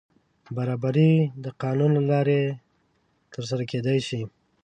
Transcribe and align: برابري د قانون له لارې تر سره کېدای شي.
برابري 0.57 1.11
د 1.43 1.45
قانون 1.61 1.91
له 1.97 2.03
لارې 2.11 2.41
تر 3.33 3.41
سره 3.49 3.63
کېدای 3.71 3.99
شي. 4.07 4.21